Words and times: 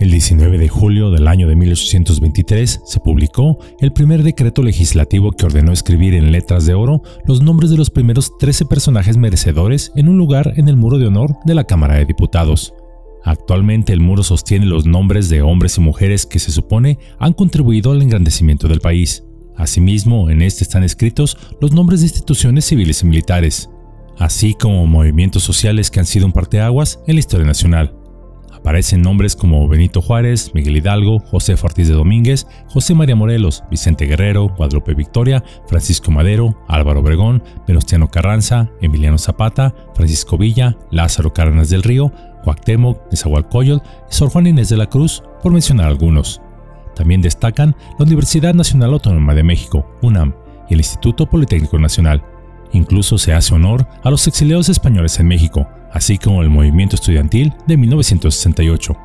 El 0.00 0.10
19 0.10 0.56
de 0.56 0.68
julio 0.68 1.10
del 1.10 1.28
año 1.28 1.46
de 1.46 1.56
1823 1.56 2.80
se 2.86 3.00
publicó 3.00 3.58
el 3.80 3.92
primer 3.92 4.22
decreto 4.22 4.62
legislativo 4.62 5.30
que 5.32 5.44
ordenó 5.44 5.72
escribir 5.72 6.14
en 6.14 6.32
letras 6.32 6.64
de 6.64 6.72
oro 6.72 7.02
los 7.26 7.42
nombres 7.42 7.70
de 7.70 7.76
los 7.76 7.90
primeros 7.90 8.38
13 8.38 8.64
personajes 8.64 9.18
merecedores 9.18 9.92
en 9.96 10.08
un 10.08 10.16
lugar 10.16 10.54
en 10.56 10.70
el 10.70 10.78
muro 10.78 10.96
de 10.96 11.06
honor 11.06 11.36
de 11.44 11.52
la 11.52 11.64
Cámara 11.64 11.96
de 11.96 12.06
Diputados. 12.06 12.72
Actualmente 13.24 13.92
el 13.92 14.00
muro 14.00 14.22
sostiene 14.22 14.64
los 14.64 14.86
nombres 14.86 15.28
de 15.28 15.42
hombres 15.42 15.76
y 15.76 15.82
mujeres 15.82 16.24
que 16.24 16.38
se 16.38 16.50
supone 16.50 16.98
han 17.18 17.34
contribuido 17.34 17.92
al 17.92 18.00
engrandecimiento 18.00 18.68
del 18.68 18.80
país. 18.80 19.24
Asimismo, 19.54 20.30
en 20.30 20.40
este 20.40 20.64
están 20.64 20.82
escritos 20.82 21.36
los 21.60 21.72
nombres 21.72 22.00
de 22.00 22.06
instituciones 22.06 22.64
civiles 22.64 23.02
y 23.02 23.06
militares, 23.06 23.68
así 24.16 24.54
como 24.54 24.86
movimientos 24.86 25.42
sociales 25.42 25.90
que 25.90 26.00
han 26.00 26.06
sido 26.06 26.24
un 26.24 26.32
parteaguas 26.32 27.00
en 27.06 27.16
la 27.16 27.20
historia 27.20 27.46
nacional. 27.46 27.99
Aparecen 28.60 29.00
nombres 29.00 29.36
como 29.36 29.66
Benito 29.68 30.02
Juárez, 30.02 30.52
Miguel 30.54 30.76
Hidalgo, 30.76 31.18
José 31.18 31.54
Ortiz 31.60 31.88
de 31.88 31.94
Domínguez, 31.94 32.46
José 32.68 32.94
María 32.94 33.16
Morelos, 33.16 33.64
Vicente 33.70 34.04
Guerrero, 34.04 34.48
Guadalupe 34.48 34.94
Victoria, 34.94 35.42
Francisco 35.66 36.10
Madero, 36.10 36.56
Álvaro 36.68 37.00
Obregón, 37.00 37.42
Venustiano 37.66 38.10
Carranza, 38.10 38.70
Emiliano 38.82 39.16
Zapata, 39.16 39.74
Francisco 39.94 40.36
Villa, 40.36 40.76
Lázaro 40.90 41.32
Cárdenas 41.32 41.70
del 41.70 41.82
Río, 41.82 42.12
Cuauhtémoc, 42.44 43.10
Nezahualcóyotl 43.10 43.86
y 44.10 44.14
Sor 44.14 44.28
Juan 44.28 44.46
Inés 44.46 44.68
de 44.68 44.76
la 44.76 44.90
Cruz, 44.90 45.22
por 45.42 45.52
mencionar 45.52 45.86
algunos. 45.86 46.42
También 46.94 47.22
destacan 47.22 47.74
la 47.98 48.04
Universidad 48.04 48.52
Nacional 48.52 48.92
Autónoma 48.92 49.34
de 49.34 49.42
México, 49.42 49.86
UNAM, 50.02 50.34
y 50.68 50.74
el 50.74 50.80
Instituto 50.80 51.26
Politécnico 51.26 51.78
Nacional. 51.78 52.22
Incluso 52.72 53.16
se 53.16 53.32
hace 53.32 53.54
honor 53.54 53.86
a 54.02 54.10
los 54.10 54.26
exiliados 54.26 54.68
españoles 54.68 55.18
en 55.18 55.28
México, 55.28 55.66
así 55.92 56.18
como 56.18 56.42
el 56.42 56.50
movimiento 56.50 56.96
estudiantil 56.96 57.54
de 57.66 57.76
1968. 57.76 58.96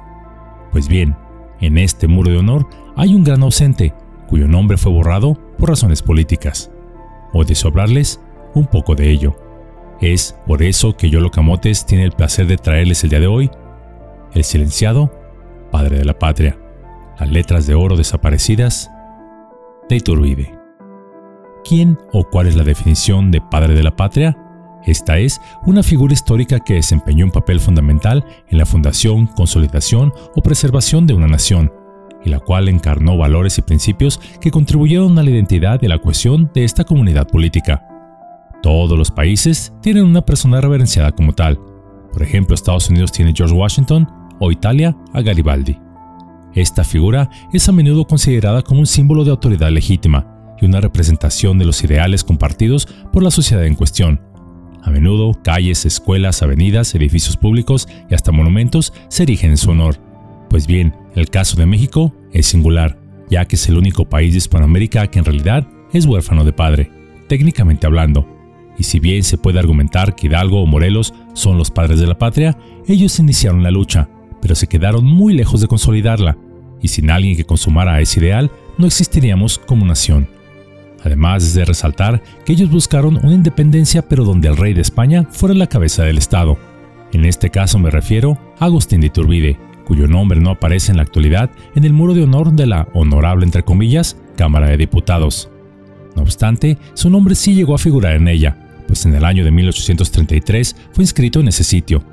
Pues 0.72 0.88
bien, 0.88 1.16
en 1.60 1.78
este 1.78 2.08
muro 2.08 2.32
de 2.32 2.38
honor 2.38 2.68
hay 2.96 3.16
un 3.16 3.24
gran 3.24 3.44
ausente, 3.44 3.94
cuyo 4.28 4.48
nombre 4.48 4.78
fue 4.78 4.92
borrado 4.92 5.36
por 5.58 5.70
razones 5.70 6.02
políticas. 6.02 6.72
Hoy 7.34 7.46
deseo 7.46 7.70
hablarles 7.70 8.22
un 8.54 8.66
poco 8.66 8.96
de 8.96 9.10
ello. 9.10 9.36
Es 10.02 10.36
por 10.46 10.62
eso 10.62 10.96
que 10.98 11.10
Yolo 11.10 11.32
Camotes 11.32 11.86
tiene 11.86 12.04
el 12.04 12.12
placer 12.12 12.48
de 12.48 12.58
traerles 12.58 13.04
el 13.04 13.10
día 13.10 13.20
de 13.20 13.28
hoy 13.28 13.50
el 14.34 14.44
silenciado 14.44 15.12
Padre 15.72 15.98
de 15.98 16.06
la 16.06 16.20
Patria, 16.20 16.58
las 17.20 17.32
letras 17.32 17.66
de 17.66 17.74
oro 17.74 17.96
desaparecidas 17.96 18.92
de 19.90 19.96
Iturbide. 19.96 20.58
¿Quién 21.64 21.98
o 22.12 22.24
cuál 22.26 22.48
es 22.48 22.56
la 22.56 22.64
definición 22.64 23.32
de 23.32 23.42
Padre 23.42 23.74
de 23.74 23.84
la 23.84 23.96
Patria? 23.96 24.38
Esta 24.86 25.18
es 25.18 25.42
una 25.66 25.82
figura 25.82 26.14
histórica 26.14 26.60
que 26.60 26.76
desempeñó 26.76 27.26
un 27.26 27.32
papel 27.32 27.60
fundamental 27.60 28.24
en 28.50 28.58
la 28.58 28.66
fundación, 28.66 29.26
consolidación 29.28 30.14
o 30.36 30.42
preservación 30.42 31.08
de 31.08 31.16
una 31.16 31.28
nación, 31.28 31.72
y 32.24 32.30
la 32.30 32.40
cual 32.40 32.70
encarnó 32.70 33.18
valores 33.18 33.58
y 33.58 33.64
principios 33.64 34.20
que 34.40 34.52
contribuyeron 34.52 35.18
a 35.18 35.24
la 35.24 35.30
identidad 35.32 35.82
y 35.82 35.88
la 35.88 36.00
cohesión 36.00 36.52
de 36.54 36.64
esta 36.64 36.84
comunidad 36.84 37.28
política. 37.28 37.88
Todos 38.62 38.98
los 38.98 39.12
países 39.12 39.74
tienen 39.82 40.06
una 40.06 40.24
persona 40.24 40.62
reverenciada 40.62 41.12
como 41.12 41.34
tal. 41.34 41.60
Por 42.12 42.24
ejemplo, 42.24 42.56
Estados 42.56 42.90
Unidos 42.90 43.12
tiene 43.12 43.34
George 43.36 43.56
Washington 43.56 44.08
o 44.40 44.52
Italia 44.52 44.96
a 45.14 45.22
Garibaldi. 45.22 45.78
Esta 46.54 46.84
figura 46.84 47.30
es 47.52 47.68
a 47.68 47.72
menudo 47.72 48.06
considerada 48.08 48.62
como 48.62 48.80
un 48.80 48.86
símbolo 48.86 49.24
de 49.24 49.32
autoridad 49.32 49.70
legítima 49.70 50.56
y 50.62 50.66
una 50.66 50.80
representación 50.80 51.60
de 51.60 51.66
los 51.66 51.84
ideales 51.84 52.24
compartidos 52.24 52.88
por 53.12 53.24
la 53.24 53.32
sociedad 53.32 53.66
en 53.66 53.76
cuestión, 53.76 54.22
a 54.86 54.92
menudo, 54.92 55.34
calles, 55.44 55.86
escuelas, 55.86 56.44
avenidas, 56.44 56.94
edificios 56.94 57.36
públicos 57.36 57.88
y 58.10 58.14
hasta 58.14 58.32
monumentos 58.32 58.94
se 59.10 59.24
erigen 59.24 59.50
en 59.50 59.58
su 59.58 59.72
honor. 59.72 59.98
Pues 60.50 60.68
bien, 60.68 60.96
el 61.16 61.30
caso 61.30 61.58
de 61.58 61.66
México 61.66 62.14
es 62.32 62.46
singular, 62.46 63.00
ya 63.30 63.46
que 63.46 63.56
es 63.56 63.68
el 63.68 63.78
único 63.78 64.06
país 64.06 64.34
de 64.34 64.38
Hispanoamérica 64.38 65.08
que 65.08 65.20
en 65.20 65.26
realidad 65.26 65.68
es 65.92 66.06
huérfano 66.06 66.44
de 66.44 66.54
padre, 66.54 66.92
técnicamente 67.28 67.88
hablando. 67.88 68.28
Y 68.78 68.84
si 68.84 69.00
bien 69.00 69.24
se 69.24 69.38
puede 69.38 69.60
argumentar 69.60 70.16
que 70.16 70.28
Hidalgo 70.28 70.62
o 70.62 70.68
Morelos 70.68 71.14
son 71.34 71.58
los 71.58 71.72
padres 71.72 72.00
de 72.00 72.08
la 72.08 72.20
patria, 72.20 72.58
ellos 72.88 73.18
iniciaron 73.20 73.64
la 73.64 73.72
lucha, 73.72 74.10
pero 74.42 74.54
se 74.54 74.68
quedaron 74.68 75.04
muy 75.04 75.34
lejos 75.34 75.62
de 75.62 75.68
consolidarla, 75.68 76.38
y 76.82 76.90
sin 76.90 77.10
alguien 77.10 77.36
que 77.36 77.46
consumara 77.46 78.00
ese 78.02 78.20
ideal, 78.20 78.52
no 78.78 78.86
existiríamos 78.86 79.58
como 79.58 79.86
nación. 79.86 80.28
Además 81.06 81.44
es 81.44 81.54
de 81.54 81.66
resaltar 81.66 82.22
que 82.46 82.54
ellos 82.54 82.72
buscaron 82.72 83.18
una 83.24 83.36
independencia 83.36 84.02
pero 84.02 84.26
donde 84.26 84.48
el 84.48 84.58
rey 84.58 84.74
de 84.74 84.82
España 84.82 85.28
fuera 85.30 85.54
la 85.54 85.68
cabeza 85.68 86.04
del 86.04 86.18
Estado. 86.18 86.58
En 87.14 87.26
este 87.26 87.52
caso 87.52 87.78
me 87.78 87.92
refiero 87.92 88.40
a 88.60 88.66
Agustín 88.66 89.02
de 89.02 89.08
Iturbide, 89.08 89.60
cuyo 89.86 90.08
nombre 90.08 90.42
no 90.42 90.50
aparece 90.50 90.92
en 90.92 90.98
la 90.98 91.04
actualidad 91.04 91.52
en 91.76 91.84
el 91.86 91.94
muro 91.94 92.16
de 92.16 92.24
honor 92.24 92.52
de 92.54 92.66
la 92.66 92.88
honorable 92.94 93.46
entre 93.46 93.64
comillas 93.64 94.18
Cámara 94.36 94.68
de 94.68 94.78
Diputados. 94.78 95.50
No 96.16 96.24
obstante, 96.24 96.78
su 96.96 97.10
nombre 97.10 97.36
sí 97.36 97.54
llegó 97.54 97.76
a 97.76 97.80
figurar 97.80 98.16
en 98.16 98.28
ella, 98.28 98.58
pues 98.88 99.06
en 99.06 99.14
el 99.14 99.26
año 99.26 99.46
de 99.46 99.52
1833 99.52 100.76
fue 100.92 101.04
inscrito 101.04 101.40
en 101.40 101.50
ese 101.50 101.64
sitio, 101.64 102.04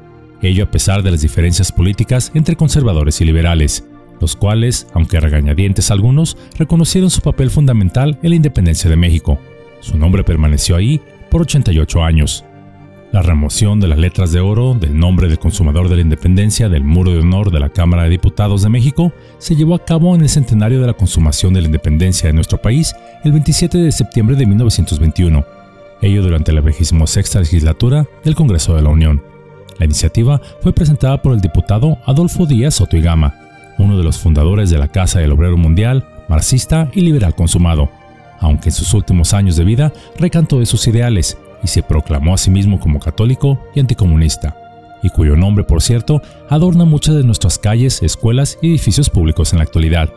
ello 0.42 0.64
a 0.64 0.70
pesar 0.70 1.02
de 1.02 1.12
las 1.12 1.22
diferencias 1.22 1.70
políticas 1.70 2.30
entre 2.34 2.56
conservadores 2.56 3.20
y 3.20 3.24
liberales, 3.24 3.84
los 4.22 4.36
cuales, 4.36 4.86
aunque 4.94 5.20
regañadientes 5.20 5.90
algunos, 5.90 6.38
reconocieron 6.56 7.10
su 7.10 7.20
papel 7.20 7.50
fundamental 7.50 8.18
en 8.22 8.30
la 8.30 8.36
independencia 8.36 8.88
de 8.88 8.96
México. 8.96 9.38
Su 9.80 9.98
nombre 9.98 10.22
permaneció 10.22 10.76
ahí 10.76 11.00
por 11.28 11.42
88 11.42 12.04
años. 12.04 12.44
La 13.10 13.20
remoción 13.20 13.80
de 13.80 13.88
las 13.88 13.98
letras 13.98 14.32
de 14.32 14.40
oro 14.40 14.74
del 14.74 14.96
nombre 14.96 15.28
del 15.28 15.40
consumador 15.40 15.88
de 15.88 15.96
la 15.96 16.02
independencia 16.02 16.68
del 16.68 16.84
muro 16.84 17.10
de 17.10 17.18
honor 17.18 17.50
de 17.50 17.60
la 17.60 17.68
Cámara 17.68 18.04
de 18.04 18.10
Diputados 18.10 18.62
de 18.62 18.70
México 18.70 19.12
se 19.38 19.56
llevó 19.56 19.74
a 19.74 19.84
cabo 19.84 20.14
en 20.14 20.22
el 20.22 20.28
centenario 20.28 20.80
de 20.80 20.86
la 20.86 20.94
consumación 20.94 21.52
de 21.52 21.60
la 21.60 21.66
independencia 21.66 22.28
de 22.28 22.32
nuestro 22.32 22.62
país 22.62 22.94
el 23.24 23.32
27 23.32 23.76
de 23.76 23.92
septiembre 23.92 24.36
de 24.36 24.46
1921, 24.46 25.44
ello 26.00 26.22
durante 26.22 26.52
la 26.52 26.62
sexta 27.06 27.40
legislatura 27.40 28.06
del 28.24 28.36
Congreso 28.36 28.74
de 28.76 28.82
la 28.82 28.88
Unión. 28.88 29.20
La 29.78 29.84
iniciativa 29.84 30.40
fue 30.60 30.72
presentada 30.72 31.20
por 31.20 31.34
el 31.34 31.40
diputado 31.40 31.98
Adolfo 32.06 32.46
Díaz 32.46 32.76
Soto 32.76 32.96
Gama, 33.00 33.41
uno 33.82 33.98
de 33.98 34.04
los 34.04 34.18
fundadores 34.18 34.70
de 34.70 34.78
la 34.78 34.88
Casa 34.88 35.18
del 35.18 35.32
Obrero 35.32 35.56
Mundial, 35.56 36.06
marxista 36.28 36.88
y 36.94 37.00
liberal 37.00 37.34
consumado, 37.34 37.90
aunque 38.40 38.68
en 38.68 38.74
sus 38.74 38.94
últimos 38.94 39.34
años 39.34 39.56
de 39.56 39.64
vida 39.64 39.92
recantó 40.16 40.60
de 40.60 40.66
sus 40.66 40.86
ideales 40.86 41.36
y 41.62 41.68
se 41.68 41.82
proclamó 41.82 42.34
a 42.34 42.38
sí 42.38 42.50
mismo 42.50 42.78
como 42.78 43.00
católico 43.00 43.60
y 43.74 43.80
anticomunista, 43.80 44.56
y 45.02 45.10
cuyo 45.10 45.36
nombre, 45.36 45.64
por 45.64 45.82
cierto, 45.82 46.22
adorna 46.48 46.84
muchas 46.84 47.16
de 47.16 47.24
nuestras 47.24 47.58
calles, 47.58 48.02
escuelas 48.02 48.58
y 48.62 48.68
edificios 48.68 49.10
públicos 49.10 49.52
en 49.52 49.58
la 49.58 49.64
actualidad. 49.64 50.10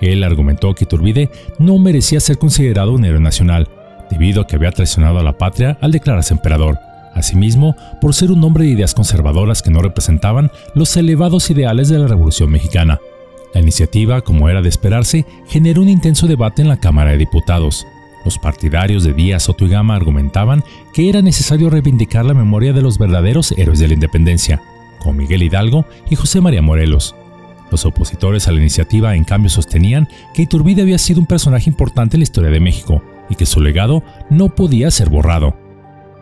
Él 0.00 0.22
argumentó 0.24 0.74
que 0.74 0.84
Iturbide 0.84 1.30
no 1.58 1.78
merecía 1.78 2.20
ser 2.20 2.38
considerado 2.38 2.92
un 2.92 3.04
héroe 3.04 3.20
nacional, 3.20 3.68
debido 4.10 4.42
a 4.42 4.46
que 4.46 4.56
había 4.56 4.72
traicionado 4.72 5.18
a 5.18 5.22
la 5.22 5.38
patria 5.38 5.78
al 5.80 5.92
declararse 5.92 6.34
emperador, 6.34 6.78
Asimismo, 7.18 7.74
por 8.00 8.14
ser 8.14 8.30
un 8.30 8.44
hombre 8.44 8.64
de 8.64 8.70
ideas 8.70 8.94
conservadoras 8.94 9.60
que 9.60 9.72
no 9.72 9.82
representaban 9.82 10.52
los 10.76 10.96
elevados 10.96 11.50
ideales 11.50 11.88
de 11.88 11.98
la 11.98 12.06
Revolución 12.06 12.48
Mexicana. 12.48 13.00
La 13.52 13.60
iniciativa, 13.60 14.20
como 14.20 14.48
era 14.48 14.62
de 14.62 14.68
esperarse, 14.68 15.26
generó 15.48 15.82
un 15.82 15.88
intenso 15.88 16.28
debate 16.28 16.62
en 16.62 16.68
la 16.68 16.78
Cámara 16.78 17.10
de 17.10 17.18
Diputados. 17.18 17.86
Los 18.24 18.38
partidarios 18.38 19.02
de 19.02 19.14
Díaz 19.14 19.44
Soto 19.44 19.66
y 19.66 19.68
Gama 19.68 19.96
argumentaban 19.96 20.62
que 20.92 21.08
era 21.08 21.20
necesario 21.20 21.70
reivindicar 21.70 22.24
la 22.24 22.34
memoria 22.34 22.72
de 22.72 22.82
los 22.82 22.98
verdaderos 22.98 23.52
héroes 23.52 23.80
de 23.80 23.88
la 23.88 23.94
independencia, 23.94 24.62
como 25.00 25.14
Miguel 25.14 25.42
Hidalgo 25.42 25.86
y 26.08 26.14
José 26.14 26.40
María 26.40 26.62
Morelos. 26.62 27.16
Los 27.72 27.84
opositores 27.84 28.46
a 28.46 28.52
la 28.52 28.60
iniciativa, 28.60 29.16
en 29.16 29.24
cambio, 29.24 29.50
sostenían 29.50 30.08
que 30.34 30.42
Iturbide 30.42 30.82
había 30.82 30.98
sido 30.98 31.18
un 31.20 31.26
personaje 31.26 31.68
importante 31.68 32.16
en 32.16 32.20
la 32.20 32.24
historia 32.24 32.50
de 32.50 32.60
México 32.60 33.02
y 33.28 33.34
que 33.34 33.44
su 33.44 33.60
legado 33.60 34.04
no 34.30 34.54
podía 34.54 34.90
ser 34.92 35.08
borrado. 35.08 35.67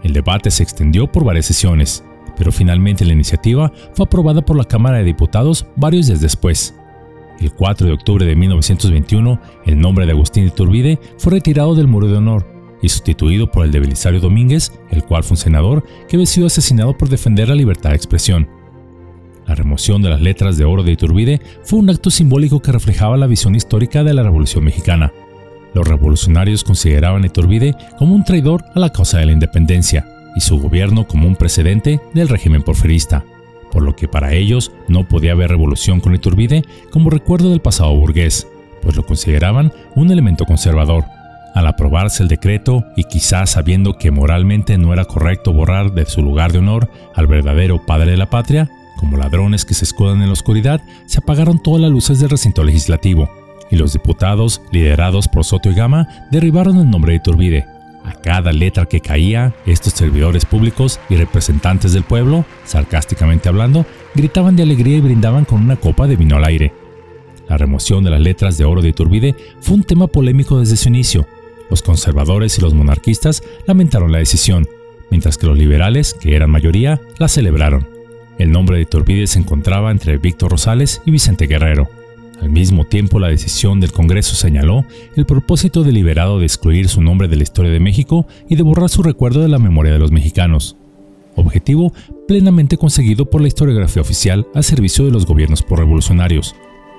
El 0.02 0.12
debate 0.12 0.50
se 0.50 0.62
extendió 0.62 1.10
por 1.10 1.24
varias 1.24 1.46
sesiones, 1.46 2.04
pero 2.36 2.52
finalmente 2.52 3.04
la 3.04 3.12
iniciativa 3.12 3.72
fue 3.94 4.06
aprobada 4.06 4.44
por 4.44 4.56
la 4.56 4.64
Cámara 4.64 4.98
de 4.98 5.04
Diputados 5.04 5.66
varios 5.76 6.06
días 6.06 6.20
después. 6.20 6.74
El 7.41 7.53
4 7.53 7.86
de 7.86 7.92
octubre 7.92 8.24
de 8.24 8.34
1921, 8.34 9.41
el 9.66 9.78
nombre 9.78 10.06
de 10.06 10.12
Agustín 10.12 10.47
Iturbide 10.47 10.98
fue 11.18 11.32
retirado 11.32 11.74
del 11.74 11.86
muro 11.86 12.09
de 12.09 12.16
honor 12.16 12.47
y 12.82 12.88
sustituido 12.88 13.50
por 13.50 13.65
el 13.65 13.72
de 13.72 13.80
Belisario 13.80 14.21
Domínguez, 14.21 14.72
el 14.91 15.04
cual 15.04 15.22
fue 15.22 15.32
un 15.32 15.38
senador 15.38 15.84
que 16.09 16.16
había 16.16 16.26
sido 16.26 16.47
asesinado 16.47 16.97
por 16.97 17.09
defender 17.09 17.48
la 17.48 17.54
libertad 17.54 17.91
de 17.91 17.97
expresión. 17.97 18.48
La 19.47 19.54
remoción 19.54 20.03
de 20.03 20.10
las 20.10 20.21
letras 20.21 20.56
de 20.56 20.65
oro 20.65 20.82
de 20.82 20.92
Iturbide 20.92 21.41
fue 21.62 21.78
un 21.78 21.88
acto 21.88 22.10
simbólico 22.10 22.60
que 22.60 22.72
reflejaba 22.72 23.16
la 23.16 23.26
visión 23.26 23.54
histórica 23.54 24.03
de 24.03 24.12
la 24.12 24.22
Revolución 24.22 24.65
Mexicana, 24.65 25.12
los 25.76 25.86
revolucionarios 25.86 26.64
consideraban 26.64 27.22
a 27.22 27.26
Iturbide 27.26 27.76
como 27.98 28.14
un 28.14 28.24
traidor 28.24 28.64
a 28.74 28.80
la 28.80 28.90
causa 28.90 29.18
de 29.18 29.26
la 29.26 29.32
independencia 29.32 30.08
y 30.34 30.40
su 30.40 30.58
gobierno 30.58 31.06
como 31.06 31.28
un 31.28 31.36
precedente 31.36 32.00
del 32.14 32.30
régimen 32.30 32.62
porfirista, 32.62 33.24
por 33.70 33.82
lo 33.82 33.94
que 33.94 34.08
para 34.08 34.32
ellos 34.32 34.72
no 34.88 35.06
podía 35.06 35.32
haber 35.32 35.50
revolución 35.50 36.00
con 36.00 36.14
Iturbide 36.14 36.64
como 36.90 37.10
recuerdo 37.10 37.50
del 37.50 37.60
pasado 37.60 37.94
burgués, 37.94 38.48
pues 38.80 38.96
lo 38.96 39.04
consideraban 39.04 39.70
un 39.94 40.10
elemento 40.10 40.46
conservador. 40.46 41.04
Al 41.54 41.66
aprobarse 41.66 42.22
el 42.22 42.30
decreto 42.30 42.86
y 42.96 43.04
quizás 43.04 43.50
sabiendo 43.50 43.98
que 43.98 44.10
moralmente 44.10 44.78
no 44.78 44.94
era 44.94 45.04
correcto 45.04 45.52
borrar 45.52 45.92
de 45.92 46.06
su 46.06 46.22
lugar 46.22 46.52
de 46.52 46.58
honor 46.60 46.90
al 47.14 47.26
verdadero 47.26 47.84
padre 47.84 48.12
de 48.12 48.16
la 48.16 48.30
patria, 48.30 48.70
Como 48.98 49.18
ladrones 49.18 49.66
que 49.66 49.74
se 49.74 49.84
escudan 49.84 50.22
en 50.22 50.28
la 50.28 50.32
oscuridad, 50.32 50.80
se 51.04 51.18
apagaron 51.18 51.62
todas 51.62 51.82
las 51.82 51.90
luces 51.90 52.18
del 52.18 52.30
recinto 52.30 52.64
legislativo, 52.64 53.28
y 53.71 53.77
los 53.77 53.92
diputados, 53.92 54.63
liderados 54.71 55.28
por 55.28 55.45
Soto 55.45 55.71
y 55.71 55.74
Gama, 55.74 56.09
derribaron 56.30 56.78
el 56.78 56.91
nombre 56.91 57.13
de 57.13 57.16
Iturbide. 57.16 57.66
A 58.04 58.13
cada 58.13 58.53
letra 58.53 58.86
que 58.86 59.01
caía, 59.01 59.54
estos 59.66 59.92
servidores 59.95 60.45
públicos 60.45 61.01
y 61.09 61.16
representantes 61.16 61.92
del 61.92 62.04
pueblo, 62.04 62.45
sarcásticamente 62.65 63.48
hablando, 63.48 63.84
gritaban 64.15 64.54
de 64.54 64.63
alegría 64.63 64.98
y 64.98 65.01
brindaban 65.01 65.45
con 65.45 65.60
una 65.60 65.77
copa 65.77 66.07
de 66.07 66.15
vino 66.15 66.36
al 66.36 66.45
aire. 66.45 66.72
La 67.48 67.59
remoción 67.59 68.04
de 68.04 68.10
las 68.10 68.21
letras 68.21 68.59
de 68.59 68.65
oro 68.65 68.80
de 68.83 68.91
Iturbide 68.91 69.34
fue 69.60 69.74
un 69.74 69.84
tema 69.84 70.07
polémico 70.07 70.60
desde 70.60 70.77
su 70.77 70.89
inicio. 70.89 71.27
Los 71.69 71.83
conservadores 71.83 72.59
y 72.59 72.60
los 72.60 72.74
monarquistas 72.74 73.42
lamentaron 73.66 74.12
la 74.12 74.19
decisión, 74.19 74.69
mientras 75.10 75.36
que 75.36 75.47
los 75.47 75.59
liberales, 75.59 76.15
que 76.15 76.36
eran 76.36 76.51
mayoría, 76.51 77.01
la 77.19 77.28
celebraron. 77.28 77.89
El 78.39 78.53
nombre 78.53 78.77
de 78.77 78.83
Iturbide 78.83 79.27
se 79.27 79.39
encontraba 79.39 79.91
entre 79.91 80.19
Víctor 80.19 80.53
Rosales 80.53 81.03
y 81.07 81.10
Vicente 81.10 81.47
Guerrero. 81.47 81.89
Al 82.41 82.50
mismo 82.50 82.84
tiempo, 82.84 83.18
la 83.18 83.28
decisión 83.28 83.80
del 83.80 83.92
Congreso 83.92 84.34
señaló 84.34 84.84
el 85.16 85.27
propósito 85.27 85.83
deliberado 85.83 86.38
de 86.38 86.47
excluir 86.47 86.88
su 86.88 87.00
nombre 87.00 87.28
de 87.28 87.36
la 87.36 87.42
historia 87.42 87.72
de 87.72 87.80
México 87.80 88.27
y 88.48 88.56
de 88.56 88.62
borrar 88.62 88.91
su 88.91 89.03
recuerdo 89.03 89.41
de 89.41 89.48
la 89.48 89.59
memoria 89.59 89.92
de 89.92 89.98
los 89.98 90.12
mexicanos. 90.12 90.77
Objetivo 91.34 91.92
plenamente 92.28 92.77
conseguido 92.77 93.28
por 93.28 93.41
la 93.41 93.48
historiografía 93.48 94.03
oficial 94.03 94.47
al 94.54 94.65
servicio 94.65 95.04
de 95.04 95.10
los 95.10 95.27
gobiernos 95.27 95.62
por 95.62 95.78
revolucionarios, 95.78 96.54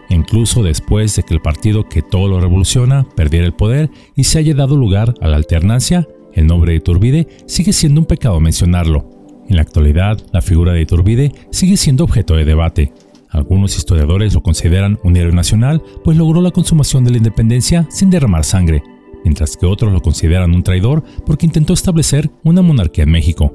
incluso 0.09 0.63
después 0.63 1.15
de 1.15 1.23
que 1.23 1.33
el 1.33 1.41
partido 1.41 1.87
que 1.87 2.01
todo 2.01 2.27
lo 2.27 2.39
revoluciona 2.39 3.07
perdiera 3.15 3.45
el 3.45 3.53
poder 3.53 3.89
y 4.15 4.23
se 4.25 4.39
haya 4.39 4.53
dado 4.53 4.75
lugar 4.75 5.13
a 5.21 5.27
la 5.27 5.37
alternancia, 5.37 6.07
el 6.33 6.47
nombre 6.47 6.71
de 6.71 6.77
Iturbide 6.77 7.27
sigue 7.47 7.73
siendo 7.73 8.01
un 8.01 8.05
pecado 8.05 8.39
mencionarlo. 8.39 9.09
En 9.49 9.55
la 9.55 9.61
actualidad, 9.61 10.19
la 10.33 10.41
figura 10.41 10.73
de 10.73 10.81
Iturbide 10.81 11.31
sigue 11.51 11.77
siendo 11.77 12.03
objeto 12.03 12.35
de 12.35 12.45
debate, 12.45 12.91
algunos 13.29 13.77
historiadores 13.77 14.33
lo 14.33 14.41
consideran 14.41 14.99
un 15.03 15.17
héroe 15.17 15.33
nacional, 15.33 15.83
pues 16.03 16.17
logró 16.17 16.41
la 16.41 16.51
consumación 16.51 17.03
de 17.03 17.11
la 17.11 17.17
independencia 17.17 17.87
sin 17.89 18.09
derramar 18.09 18.45
sangre, 18.45 18.83
mientras 19.23 19.57
que 19.57 19.65
otros 19.65 19.91
lo 19.91 20.01
consideran 20.01 20.53
un 20.53 20.63
traidor 20.63 21.03
porque 21.25 21.45
intentó 21.45 21.73
establecer 21.73 22.29
una 22.43 22.61
monarquía 22.61 23.03
en 23.03 23.11
México. 23.11 23.53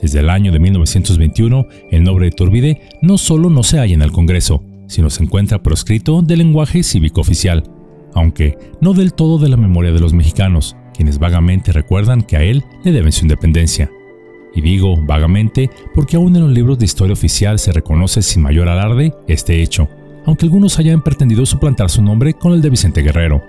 Desde 0.00 0.20
el 0.20 0.30
año 0.30 0.52
de 0.52 0.58
1921, 0.58 1.66
el 1.90 2.04
nombre 2.04 2.26
de 2.26 2.32
Turbide 2.32 2.80
no 3.02 3.18
solo 3.18 3.50
no 3.50 3.62
se 3.62 3.78
halla 3.78 3.94
en 3.94 4.02
el 4.02 4.12
Congreso, 4.12 4.62
sino 4.88 5.10
se 5.10 5.22
encuentra 5.22 5.62
proscrito 5.62 6.22
del 6.22 6.38
lenguaje 6.38 6.82
cívico 6.82 7.20
oficial, 7.20 7.64
aunque 8.14 8.56
no 8.80 8.92
del 8.92 9.14
todo 9.14 9.38
de 9.38 9.48
la 9.48 9.56
memoria 9.56 9.92
de 9.92 10.00
los 10.00 10.12
mexicanos, 10.12 10.76
quienes 10.94 11.18
vagamente 11.18 11.72
recuerdan 11.72 12.22
que 12.22 12.36
a 12.36 12.42
él 12.42 12.64
le 12.84 12.92
deben 12.92 13.12
su 13.12 13.24
independencia. 13.24 13.90
Y 14.56 14.62
digo 14.62 14.96
vagamente 14.96 15.70
porque 15.94 16.16
aún 16.16 16.34
en 16.34 16.42
los 16.42 16.50
libros 16.50 16.78
de 16.78 16.86
historia 16.86 17.12
oficial 17.12 17.58
se 17.58 17.72
reconoce 17.72 18.22
sin 18.22 18.42
mayor 18.42 18.68
alarde 18.68 19.12
este 19.28 19.62
hecho, 19.62 19.86
aunque 20.24 20.46
algunos 20.46 20.78
hayan 20.78 21.02
pretendido 21.02 21.44
suplantar 21.44 21.90
su 21.90 22.02
nombre 22.02 22.32
con 22.32 22.54
el 22.54 22.62
de 22.62 22.70
Vicente 22.70 23.02
Guerrero, 23.02 23.44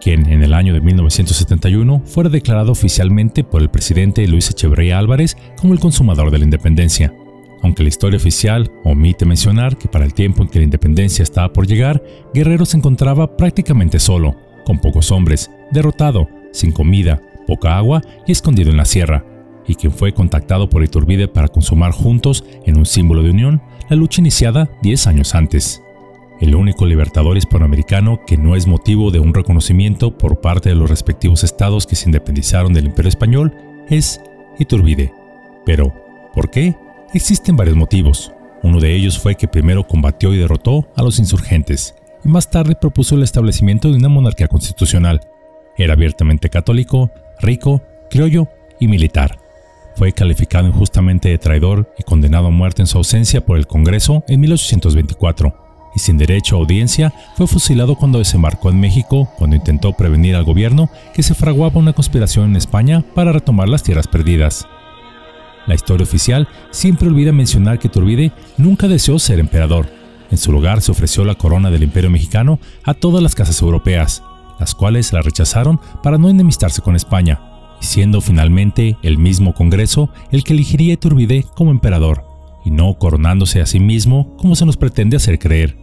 quien 0.00 0.30
en 0.30 0.40
el 0.40 0.54
año 0.54 0.72
de 0.72 0.80
1971 0.80 2.02
fuera 2.06 2.30
declarado 2.30 2.70
oficialmente 2.70 3.42
por 3.42 3.60
el 3.60 3.70
presidente 3.70 4.26
Luis 4.28 4.50
Echeverría 4.50 5.00
Álvarez 5.00 5.36
como 5.60 5.74
el 5.74 5.80
consumador 5.80 6.30
de 6.30 6.38
la 6.38 6.44
independencia. 6.44 7.12
Aunque 7.64 7.82
la 7.82 7.88
historia 7.88 8.18
oficial 8.18 8.70
omite 8.84 9.24
mencionar 9.24 9.76
que 9.76 9.88
para 9.88 10.04
el 10.04 10.14
tiempo 10.14 10.44
en 10.44 10.48
que 10.48 10.60
la 10.60 10.64
independencia 10.64 11.24
estaba 11.24 11.52
por 11.52 11.66
llegar, 11.66 12.02
Guerrero 12.32 12.66
se 12.66 12.76
encontraba 12.76 13.36
prácticamente 13.36 13.98
solo, 13.98 14.36
con 14.64 14.78
pocos 14.78 15.10
hombres, 15.10 15.50
derrotado, 15.72 16.28
sin 16.52 16.70
comida, 16.70 17.20
poca 17.48 17.76
agua 17.76 18.00
y 18.26 18.32
escondido 18.32 18.70
en 18.70 18.76
la 18.76 18.84
sierra, 18.84 19.24
y 19.66 19.74
quien 19.74 19.92
fue 19.92 20.12
contactado 20.12 20.68
por 20.68 20.82
Iturbide 20.82 21.28
para 21.28 21.48
consumar 21.48 21.92
juntos, 21.92 22.44
en 22.64 22.78
un 22.78 22.86
símbolo 22.86 23.22
de 23.22 23.30
unión, 23.30 23.62
la 23.88 23.96
lucha 23.96 24.20
iniciada 24.20 24.70
10 24.82 25.06
años 25.06 25.34
antes. 25.34 25.82
El 26.40 26.54
único 26.54 26.86
libertador 26.86 27.36
hispanoamericano 27.36 28.20
que 28.26 28.36
no 28.36 28.56
es 28.56 28.66
motivo 28.66 29.10
de 29.10 29.20
un 29.20 29.32
reconocimiento 29.32 30.16
por 30.18 30.40
parte 30.40 30.70
de 30.70 30.74
los 30.74 30.90
respectivos 30.90 31.44
estados 31.44 31.86
que 31.86 31.94
se 31.94 32.08
independizaron 32.08 32.72
del 32.72 32.86
Imperio 32.86 33.10
Español 33.10 33.54
es 33.88 34.20
Iturbide. 34.58 35.12
Pero, 35.64 35.94
¿por 36.34 36.50
qué? 36.50 36.74
Existen 37.14 37.56
varios 37.56 37.76
motivos. 37.76 38.32
Uno 38.62 38.80
de 38.80 38.94
ellos 38.94 39.18
fue 39.18 39.34
que 39.34 39.48
primero 39.48 39.86
combatió 39.86 40.32
y 40.32 40.38
derrotó 40.38 40.88
a 40.96 41.02
los 41.02 41.18
insurgentes, 41.18 41.94
y 42.24 42.28
más 42.28 42.50
tarde 42.50 42.74
propuso 42.74 43.14
el 43.14 43.22
establecimiento 43.22 43.90
de 43.90 43.96
una 43.96 44.08
monarquía 44.08 44.48
constitucional. 44.48 45.20
Era 45.76 45.94
abiertamente 45.94 46.48
católico, 46.48 47.10
rico, 47.40 47.82
criollo 48.10 48.48
y 48.78 48.88
militar. 48.88 49.41
Fue 49.96 50.12
calificado 50.12 50.66
injustamente 50.66 51.28
de 51.28 51.38
traidor 51.38 51.92
y 51.98 52.02
condenado 52.02 52.46
a 52.46 52.50
muerte 52.50 52.82
en 52.82 52.86
su 52.86 52.98
ausencia 52.98 53.44
por 53.44 53.58
el 53.58 53.66
Congreso 53.66 54.24
en 54.28 54.40
1824, 54.40 55.54
y 55.94 55.98
sin 55.98 56.16
derecho 56.16 56.56
a 56.56 56.60
audiencia 56.60 57.12
fue 57.36 57.46
fusilado 57.46 57.96
cuando 57.96 58.18
desembarcó 58.18 58.70
en 58.70 58.80
México 58.80 59.28
cuando 59.36 59.56
intentó 59.56 59.92
prevenir 59.92 60.34
al 60.34 60.44
gobierno 60.44 60.88
que 61.14 61.22
se 61.22 61.34
fraguaba 61.34 61.78
una 61.78 61.92
conspiración 61.92 62.46
en 62.46 62.56
España 62.56 63.04
para 63.14 63.32
retomar 63.32 63.68
las 63.68 63.82
tierras 63.82 64.08
perdidas. 64.08 64.66
La 65.66 65.74
historia 65.74 66.04
oficial 66.04 66.48
siempre 66.70 67.08
olvida 67.08 67.32
mencionar 67.32 67.78
que 67.78 67.88
Turbide 67.88 68.32
nunca 68.56 68.88
deseó 68.88 69.18
ser 69.18 69.38
emperador. 69.38 69.88
En 70.30 70.38
su 70.38 70.50
lugar 70.50 70.80
se 70.80 70.90
ofreció 70.90 71.24
la 71.24 71.34
corona 71.34 71.70
del 71.70 71.82
imperio 71.82 72.10
mexicano 72.10 72.58
a 72.84 72.94
todas 72.94 73.22
las 73.22 73.34
casas 73.34 73.60
europeas, 73.60 74.22
las 74.58 74.74
cuales 74.74 75.12
la 75.12 75.22
rechazaron 75.22 75.78
para 76.02 76.18
no 76.18 76.30
enemistarse 76.30 76.82
con 76.82 76.96
España, 76.96 77.51
siendo 77.82 78.20
finalmente 78.20 78.96
el 79.02 79.18
mismo 79.18 79.54
Congreso 79.54 80.10
el 80.30 80.44
que 80.44 80.54
elegiría 80.54 80.92
a 80.92 80.94
Iturbide 80.94 81.44
como 81.54 81.70
emperador, 81.70 82.24
y 82.64 82.70
no 82.70 82.94
coronándose 82.94 83.60
a 83.60 83.66
sí 83.66 83.80
mismo 83.80 84.36
como 84.36 84.54
se 84.56 84.64
nos 84.64 84.76
pretende 84.76 85.16
hacer 85.16 85.38
creer. 85.38 85.76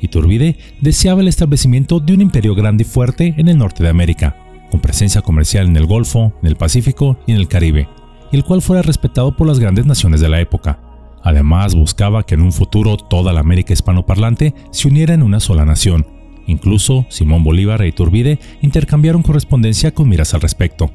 Iturbide 0.00 0.56
deseaba 0.80 1.20
el 1.20 1.28
establecimiento 1.28 2.00
de 2.00 2.14
un 2.14 2.20
imperio 2.20 2.54
grande 2.54 2.82
y 2.82 2.86
fuerte 2.86 3.34
en 3.36 3.48
el 3.48 3.58
norte 3.58 3.82
de 3.82 3.90
América, 3.90 4.36
con 4.70 4.80
presencia 4.80 5.22
comercial 5.22 5.66
en 5.66 5.76
el 5.76 5.86
Golfo, 5.86 6.32
en 6.42 6.48
el 6.48 6.56
Pacífico 6.56 7.18
y 7.26 7.32
en 7.32 7.38
el 7.38 7.48
Caribe, 7.48 7.88
y 8.30 8.36
el 8.36 8.44
cual 8.44 8.62
fuera 8.62 8.82
respetado 8.82 9.36
por 9.36 9.46
las 9.46 9.58
grandes 9.58 9.86
naciones 9.86 10.20
de 10.20 10.28
la 10.28 10.40
época. 10.40 10.80
Además, 11.22 11.74
buscaba 11.74 12.24
que 12.24 12.34
en 12.34 12.42
un 12.42 12.52
futuro 12.52 12.96
toda 12.96 13.32
la 13.32 13.40
América 13.40 13.72
hispanoparlante 13.72 14.54
se 14.70 14.88
uniera 14.88 15.14
en 15.14 15.22
una 15.22 15.40
sola 15.40 15.64
nación. 15.64 16.06
Incluso 16.46 17.06
Simón 17.10 17.44
Bolívar 17.44 17.82
e 17.82 17.88
Iturbide 17.88 18.38
intercambiaron 18.62 19.22
correspondencia 19.22 19.92
con 19.92 20.08
miras 20.08 20.32
al 20.34 20.40
respecto. 20.40 20.90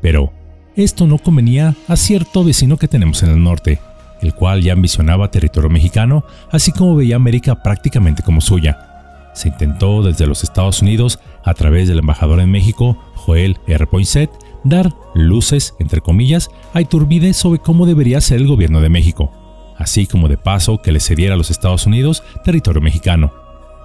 Pero 0.00 0.32
esto 0.76 1.06
no 1.06 1.18
convenía 1.18 1.74
a 1.88 1.96
cierto 1.96 2.44
vecino 2.44 2.76
que 2.76 2.88
tenemos 2.88 3.22
en 3.22 3.30
el 3.30 3.42
norte, 3.42 3.80
el 4.20 4.34
cual 4.34 4.62
ya 4.62 4.72
ambicionaba 4.72 5.30
territorio 5.30 5.70
mexicano, 5.70 6.24
así 6.50 6.72
como 6.72 6.96
veía 6.96 7.16
América 7.16 7.62
prácticamente 7.62 8.22
como 8.22 8.40
suya. 8.40 9.30
Se 9.34 9.48
intentó 9.48 10.02
desde 10.02 10.26
los 10.26 10.42
Estados 10.42 10.82
Unidos, 10.82 11.20
a 11.44 11.54
través 11.54 11.88
del 11.88 11.98
embajador 11.98 12.40
en 12.40 12.50
México, 12.50 12.98
Joel 13.14 13.58
R. 13.66 13.86
Poinsett, 13.86 14.30
dar 14.64 14.92
luces, 15.14 15.74
entre 15.78 16.00
comillas, 16.00 16.50
a 16.74 16.80
Iturbide 16.80 17.32
sobre 17.34 17.60
cómo 17.60 17.86
debería 17.86 18.20
ser 18.20 18.38
el 18.38 18.48
gobierno 18.48 18.80
de 18.80 18.88
México, 18.88 19.32
así 19.78 20.06
como 20.06 20.28
de 20.28 20.38
paso 20.38 20.82
que 20.82 20.92
le 20.92 21.00
cediera 21.00 21.34
a 21.34 21.36
los 21.36 21.50
Estados 21.50 21.86
Unidos 21.86 22.22
territorio 22.44 22.82
mexicano, 22.82 23.32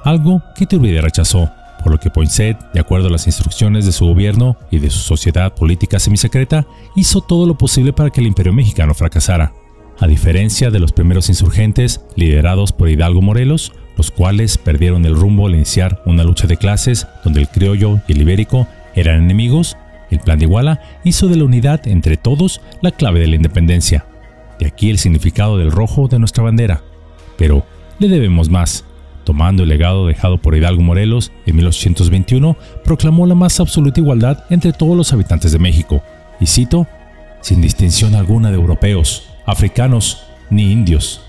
algo 0.04 0.42
que 0.56 0.66
Iturbide 0.66 1.02
rechazó, 1.02 1.52
por 1.84 1.92
lo 1.92 2.00
que 2.00 2.10
Poinsett, 2.10 2.58
de 2.74 2.80
acuerdo 2.80 3.08
a 3.08 3.12
las 3.12 3.28
instrucciones 3.28 3.86
de 3.86 3.92
su 3.92 4.06
gobierno 4.06 4.58
y 4.72 4.80
de 4.80 4.90
su 4.90 5.00
sociedad 5.00 5.54
política 5.54 6.00
semisecreta, 6.00 6.66
hizo 6.96 7.22
todo 7.22 7.46
lo 7.46 7.58
posible 7.58 7.94
para 7.94 8.10
que 8.10 8.22
el 8.22 8.28
imperio 8.28 8.54
mexicano 8.54 8.94
fracasara. 8.94 9.54
A 10.00 10.08
diferencia 10.08 10.72
de 10.72 10.80
los 10.80 10.92
primeros 10.92 11.30
insurgentes, 11.30 12.02
liderados 12.16 12.72
por 12.72 12.90
Hidalgo 12.90 13.22
Morelos, 13.22 13.74
los 13.96 14.10
cuales 14.10 14.58
perdieron 14.58 15.06
el 15.06 15.16
rumbo 15.16 15.48
al 15.48 15.56
iniciar 15.56 16.02
una 16.06 16.24
lucha 16.24 16.48
de 16.48 16.58
clases 16.58 17.08
donde 17.24 17.42
el 17.42 17.48
criollo 17.48 18.00
y 18.08 18.14
el 18.14 18.22
ibérico 18.22 18.68
eran 18.96 19.24
enemigos, 19.24 19.78
el 20.10 20.20
plan 20.20 20.40
de 20.40 20.46
Iguala 20.46 20.82
hizo 21.04 21.28
de 21.28 21.38
la 21.38 21.44
unidad 21.44 21.88
entre 21.88 22.18
todos 22.18 22.62
la 22.82 22.92
clave 22.92 23.20
de 23.20 23.28
la 23.28 23.36
independencia. 23.36 24.06
De 24.60 24.68
aquí 24.68 24.90
el 24.90 25.00
significado 25.00 25.58
del 25.58 25.72
rojo 25.72 26.08
de 26.08 26.20
nuestra 26.20 26.44
bandera. 26.44 26.82
Pero 27.38 27.66
le 28.00 28.08
debemos 28.08 28.50
más. 28.50 28.86
Tomando 29.24 29.64
el 29.64 29.70
legado 29.70 30.08
dejado 30.08 30.38
por 30.38 30.56
Hidalgo 30.56 30.82
Morelos 30.82 31.32
en 31.46 31.56
1821, 31.56 32.58
proclamó 32.84 33.26
la 33.26 33.36
más 33.36 33.60
absoluta 33.60 34.02
igualdad 34.02 34.44
entre 34.50 34.74
todos 34.74 34.98
los 34.98 35.14
habitantes 35.14 35.52
de 35.52 35.60
México, 35.60 36.04
y 36.40 36.48
cito, 36.48 36.88
sin 37.42 37.62
distinción 37.62 38.16
alguna 38.16 38.50
de 38.50 38.56
europeos, 38.56 39.30
africanos 39.46 40.24
ni 40.50 40.72
indios. 40.72 41.22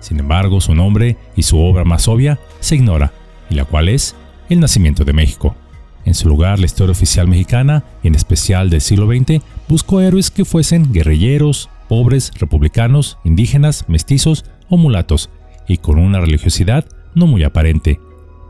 Sin 0.00 0.20
embargo, 0.20 0.60
su 0.60 0.74
nombre 0.74 1.16
y 1.34 1.42
su 1.42 1.58
obra 1.58 1.84
más 1.84 2.06
obvia 2.08 2.38
se 2.60 2.76
ignora, 2.76 3.12
y 3.50 3.54
la 3.54 3.64
cual 3.64 3.88
es 3.88 4.14
el 4.48 4.60
nacimiento 4.60 5.04
de 5.04 5.12
México. 5.12 5.56
En 6.04 6.14
su 6.14 6.28
lugar, 6.28 6.58
la 6.58 6.66
historia 6.66 6.92
oficial 6.92 7.26
mexicana, 7.26 7.82
en 8.02 8.14
especial 8.14 8.70
del 8.70 8.80
siglo 8.80 9.06
XX, 9.06 9.42
buscó 9.68 10.00
héroes 10.00 10.30
que 10.30 10.44
fuesen 10.44 10.92
guerrilleros, 10.92 11.70
pobres, 11.88 12.30
republicanos, 12.38 13.18
indígenas, 13.24 13.86
mestizos 13.88 14.44
o 14.68 14.76
mulatos, 14.76 15.30
y 15.66 15.78
con 15.78 15.98
una 15.98 16.20
religiosidad 16.20 16.84
no 17.14 17.26
muy 17.26 17.44
aparente, 17.44 18.00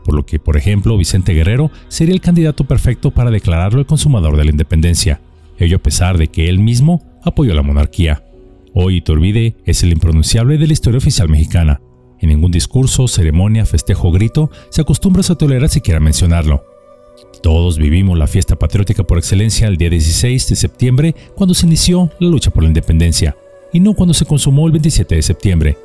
por 0.05 0.15
lo 0.15 0.25
que, 0.25 0.39
por 0.39 0.55
ejemplo, 0.55 0.97
Vicente 0.97 1.33
Guerrero 1.33 1.71
sería 1.87 2.13
el 2.13 2.21
candidato 2.21 2.63
perfecto 2.65 3.11
para 3.11 3.31
declararlo 3.31 3.79
el 3.79 3.87
consumador 3.87 4.37
de 4.37 4.45
la 4.45 4.51
independencia, 4.51 5.19
ello 5.57 5.77
a 5.77 5.83
pesar 5.83 6.17
de 6.17 6.27
que 6.27 6.47
él 6.47 6.59
mismo 6.59 7.03
apoyó 7.23 7.53
la 7.55 7.63
monarquía. 7.63 8.23
Hoy 8.73 8.97
Iturbide 8.97 9.55
es 9.65 9.83
el 9.83 9.91
impronunciable 9.91 10.57
de 10.57 10.67
la 10.67 10.73
historia 10.73 10.97
oficial 10.97 11.29
mexicana. 11.29 11.81
En 12.19 12.29
ningún 12.29 12.51
discurso, 12.51 13.07
ceremonia, 13.07 13.65
festejo 13.65 14.09
o 14.09 14.11
grito 14.11 14.51
se 14.69 14.81
acostumbra 14.81 15.23
a 15.27 15.35
tolerar 15.35 15.69
siquiera 15.69 15.99
mencionarlo. 15.99 16.63
Todos 17.41 17.77
vivimos 17.77 18.17
la 18.17 18.27
fiesta 18.27 18.57
patriótica 18.57 19.03
por 19.03 19.17
excelencia 19.17 19.67
el 19.67 19.77
día 19.77 19.89
16 19.89 20.49
de 20.49 20.55
septiembre, 20.55 21.15
cuando 21.35 21.53
se 21.53 21.65
inició 21.65 22.11
la 22.19 22.27
lucha 22.27 22.51
por 22.51 22.63
la 22.63 22.69
independencia, 22.69 23.35
y 23.71 23.79
no 23.79 23.93
cuando 23.93 24.13
se 24.13 24.25
consumó 24.25 24.67
el 24.67 24.73
27 24.73 25.15
de 25.15 25.21
septiembre, 25.21 25.77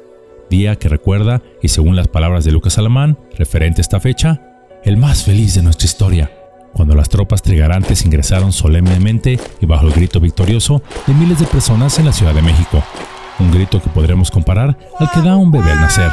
día 0.51 0.77
que 0.77 0.91
recuerda, 0.91 1.43
y 1.63 1.69
según 1.69 1.97
las 1.97 2.09
palabras 2.09 2.45
de 2.45 2.53
Lucas 2.53 2.77
Alamán, 2.77 3.19
referente 3.39 3.81
a 3.81 3.83
esta 3.83 4.01
fecha, 4.01 4.43
el 4.85 4.97
más 4.97 5.23
feliz 5.23 5.55
de 5.55 5.63
nuestra 5.63 5.87
historia, 5.87 6.31
cuando 6.73 6.95
las 6.95 7.09
tropas 7.09 7.43
trigarantes 7.43 8.05
ingresaron 8.05 8.53
solemnemente 8.53 9.39
y 9.61 9.67
bajo 9.67 9.87
el 9.87 9.93
grito 9.93 10.21
victorioso 10.21 10.83
de 11.07 11.15
miles 11.15 11.39
de 11.39 11.47
personas 11.47 11.99
en 11.99 12.07
la 12.07 12.13
Ciudad 12.13 12.35
de 12.35 12.43
México, 12.43 12.83
un 13.39 13.51
grito 13.51 13.81
que 13.81 13.89
podremos 13.89 14.31
comparar 14.31 14.77
al 14.99 15.11
que 15.11 15.23
da 15.23 15.37
un 15.37 15.51
bebé 15.51 15.71
al 15.71 15.81
nacer. 15.81 16.11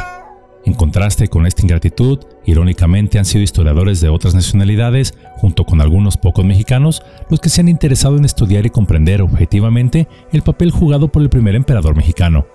En 0.64 0.74
contraste 0.74 1.28
con 1.28 1.46
esta 1.46 1.62
ingratitud, 1.62 2.18
irónicamente 2.44 3.18
han 3.18 3.24
sido 3.24 3.42
historiadores 3.42 4.00
de 4.00 4.08
otras 4.08 4.34
nacionalidades, 4.34 5.14
junto 5.36 5.64
con 5.64 5.80
algunos 5.80 6.16
pocos 6.16 6.44
mexicanos, 6.44 7.02
los 7.30 7.40
que 7.40 7.48
se 7.48 7.60
han 7.60 7.68
interesado 7.68 8.16
en 8.16 8.24
estudiar 8.24 8.66
y 8.66 8.70
comprender 8.70 9.22
objetivamente 9.22 10.08
el 10.32 10.42
papel 10.42 10.70
jugado 10.70 11.08
por 11.08 11.22
el 11.22 11.30
primer 11.30 11.54
emperador 11.54 11.96
mexicano, 11.96 12.46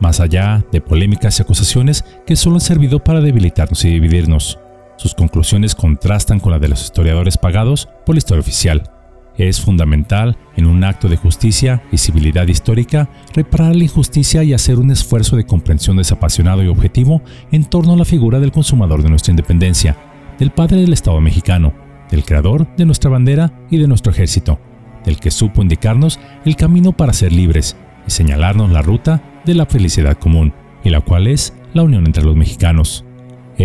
más 0.00 0.20
allá 0.20 0.64
de 0.72 0.80
polémicas 0.80 1.38
y 1.38 1.42
acusaciones 1.42 2.04
que 2.26 2.36
solo 2.36 2.56
han 2.56 2.60
servido 2.60 3.04
para 3.04 3.20
debilitarnos 3.20 3.84
y 3.84 3.90
dividirnos. 3.90 4.58
Sus 4.96 5.14
conclusiones 5.14 5.74
contrastan 5.74 6.40
con 6.40 6.52
las 6.52 6.60
de 6.60 6.68
los 6.68 6.82
historiadores 6.82 7.38
pagados 7.38 7.88
por 8.04 8.14
la 8.14 8.18
historia 8.18 8.40
oficial. 8.40 8.90
Es 9.36 9.60
fundamental, 9.60 10.36
en 10.56 10.66
un 10.66 10.84
acto 10.84 11.08
de 11.08 11.16
justicia 11.16 11.82
y 11.90 11.96
civilidad 11.96 12.46
histórica, 12.48 13.08
reparar 13.32 13.76
la 13.76 13.84
injusticia 13.84 14.42
y 14.42 14.52
hacer 14.52 14.78
un 14.78 14.90
esfuerzo 14.90 15.36
de 15.36 15.46
comprensión 15.46 15.96
desapasionado 15.96 16.62
y 16.62 16.68
objetivo 16.68 17.22
en 17.50 17.64
torno 17.64 17.94
a 17.94 17.96
la 17.96 18.04
figura 18.04 18.40
del 18.40 18.52
consumador 18.52 19.02
de 19.02 19.08
nuestra 19.08 19.30
independencia, 19.30 19.96
del 20.38 20.50
padre 20.50 20.80
del 20.80 20.92
Estado 20.92 21.20
mexicano, 21.20 21.72
del 22.10 22.24
creador 22.24 22.66
de 22.76 22.84
nuestra 22.84 23.08
bandera 23.08 23.52
y 23.70 23.78
de 23.78 23.88
nuestro 23.88 24.12
ejército, 24.12 24.58
del 25.04 25.18
que 25.18 25.30
supo 25.30 25.62
indicarnos 25.62 26.20
el 26.44 26.56
camino 26.56 26.92
para 26.92 27.14
ser 27.14 27.32
libres 27.32 27.76
y 28.10 28.12
señalarnos 28.12 28.72
la 28.72 28.82
ruta 28.82 29.22
de 29.44 29.54
la 29.54 29.66
felicidad 29.66 30.18
común, 30.18 30.52
y 30.82 30.90
la 30.90 31.00
cual 31.00 31.28
es 31.28 31.54
la 31.74 31.84
unión 31.84 32.06
entre 32.06 32.24
los 32.24 32.34
mexicanos 32.34 33.04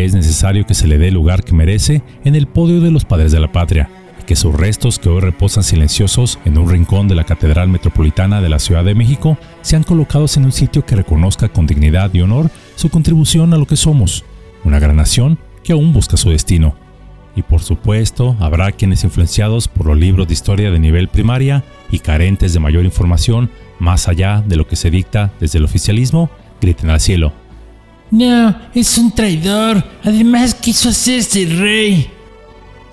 es 0.04 0.14
necesario 0.14 0.66
que 0.66 0.74
se 0.74 0.88
le 0.88 0.98
dé 0.98 1.08
el 1.08 1.14
lugar 1.14 1.44
que 1.44 1.54
merece 1.54 2.04
en 2.24 2.36
el 2.36 2.48
podio 2.48 2.82
de 2.82 2.92
los 2.92 3.06
padres 3.06 3.32
de 3.32 3.40
la 3.40 3.52
patria, 3.52 3.90
y 4.22 4.25
que 4.25 4.36
sus 4.36 4.54
restos 4.54 5.00
que 5.00 5.10
hoy 5.10 5.22
reposan 5.22 5.64
silenciosos 5.64 6.40
en 6.46 6.58
un 6.58 6.70
rincón 6.70 7.08
de 7.08 7.16
la 7.16 7.24
Catedral 7.24 7.70
Metropolitana 7.70 8.42
de 8.42 8.50
la 8.50 8.60
Ciudad 8.60 8.84
de 8.84 8.96
México 8.96 9.38
sean 9.62 9.84
colocados 9.84 10.38
en 10.38 10.46
un 10.46 10.52
sitio 10.52 10.86
que 10.86 10.96
reconozca 10.96 11.50
con 11.50 11.68
dignidad 11.68 12.14
y 12.14 12.22
honor 12.22 12.50
su 12.75 12.90
contribución 12.90 13.54
a 13.54 13.58
lo 13.58 13.66
que 13.66 13.78
somos, 13.78 14.25
una 14.64 14.80
gran 14.80 14.98
nación 14.98 15.40
que 15.64 15.74
aún 15.74 15.94
busca 15.94 16.18
su 16.18 16.30
destino. 16.30 16.75
Y 17.36 17.42
por 17.42 17.62
supuesto, 17.62 18.38
habrá 18.39 18.72
quienes 18.72 19.04
influenciados 19.04 19.68
por 19.68 19.88
los 19.88 19.98
libros 19.98 20.27
de 20.27 20.34
historia 20.34 20.72
de 20.72 20.80
nivel 20.80 21.10
primaria 21.10 21.63
y 21.92 22.00
carentes 22.00 22.54
de 22.54 22.60
mayor 22.60 22.86
información, 22.86 23.50
más 23.80 24.08
allá 24.08 24.44
de 24.46 24.56
lo 24.56 24.68
que 24.68 24.77
se 24.77 24.89
dicta 24.89 25.34
desde 25.39 25.58
el 25.58 25.65
oficialismo, 25.65 26.30
griten 26.62 26.89
al 26.89 27.01
cielo. 27.01 27.34
No, 28.12 28.56
es 28.74 28.98
un 28.98 29.13
traidor. 29.13 29.84
Además 30.04 30.56
quiso 30.56 30.89
hacerse 30.89 31.46
rey. 31.46 32.10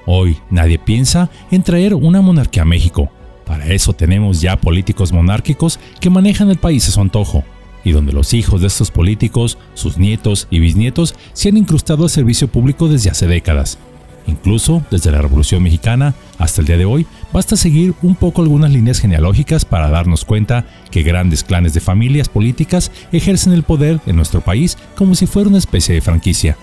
Hoy 0.06 0.36
nadie 0.50 0.78
piensa 0.78 1.30
en 1.50 1.62
traer 1.62 1.94
una 1.94 2.20
monarquía 2.20 2.62
a 2.62 2.66
México. 2.66 3.10
Para 3.46 3.66
eso 3.66 3.92
tenemos 3.92 4.40
ya 4.40 4.56
políticos 4.56 5.12
monárquicos 5.12 5.78
que 6.00 6.10
manejan 6.10 6.50
el 6.50 6.56
país 6.56 6.88
a 6.88 6.90
su 6.90 7.00
antojo, 7.00 7.44
y 7.84 7.92
donde 7.92 8.12
los 8.12 8.34
hijos 8.34 8.60
de 8.60 8.66
estos 8.66 8.90
políticos, 8.90 9.58
sus 9.74 9.98
nietos 9.98 10.48
y 10.50 10.58
bisnietos 10.58 11.14
se 11.32 11.48
han 11.50 11.56
incrustado 11.56 12.04
al 12.04 12.10
servicio 12.10 12.48
público 12.48 12.88
desde 12.88 13.10
hace 13.10 13.26
décadas. 13.26 13.78
Incluso 14.26 14.84
desde 14.90 15.10
la 15.10 15.20
Revolución 15.20 15.62
Mexicana 15.62 16.14
hasta 16.38 16.60
el 16.60 16.66
día 16.66 16.76
de 16.76 16.84
hoy, 16.84 17.06
basta 17.32 17.56
seguir 17.56 17.94
un 18.02 18.14
poco 18.14 18.42
algunas 18.42 18.70
líneas 18.70 19.00
genealógicas 19.00 19.64
para 19.64 19.90
darnos 19.90 20.24
cuenta 20.24 20.64
que 20.90 21.02
grandes 21.02 21.44
clanes 21.44 21.74
de 21.74 21.80
familias 21.80 22.28
políticas 22.28 22.92
ejercen 23.10 23.52
el 23.52 23.62
poder 23.62 24.00
en 24.06 24.16
nuestro 24.16 24.40
país 24.40 24.78
como 24.96 25.14
si 25.14 25.26
fuera 25.26 25.48
una 25.48 25.58
especie 25.58 25.94
de 25.94 26.00
franquicia. 26.00 26.56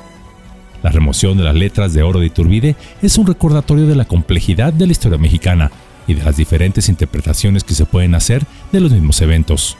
La 0.82 0.92
remoción 0.92 1.38
de 1.38 1.44
las 1.44 1.56
letras 1.56 1.94
de 1.94 2.04
oro 2.04 2.20
de 2.20 2.28
Iturbide 2.28 2.75
es 3.01 3.18
un 3.18 3.28
recordatorio 3.28 3.86
de 3.86 3.96
la 3.96 4.06
complejidad 4.06 4.72
de 4.72 4.86
la 4.86 4.94
historia 4.94 5.18
mexicana 5.18 5.72
y 6.08 6.13
de 6.13 6.24
las 6.24 6.38
diferentes 6.38 6.88
interpretaciones 6.88 7.63
que 7.63 7.74
se 7.75 7.86
pueden 7.86 8.16
hacer 8.16 8.44
de 8.72 8.80
los 8.80 8.92
mismos 8.92 9.22
eventos. 9.22 9.78